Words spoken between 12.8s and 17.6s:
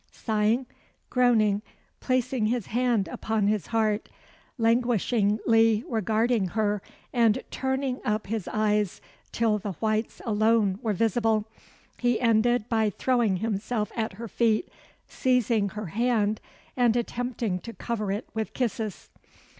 throwing himself at her feet, seizing her hand, and attempting